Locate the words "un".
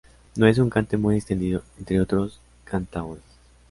0.57-0.71